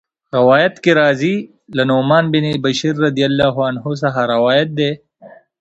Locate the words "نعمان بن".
1.91-2.45